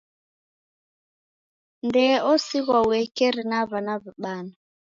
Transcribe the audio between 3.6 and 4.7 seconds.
w'ana bana.